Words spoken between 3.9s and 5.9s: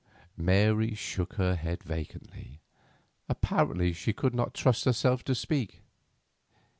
she could not trust herself to speak.